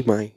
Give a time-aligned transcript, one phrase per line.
[0.00, 0.32] my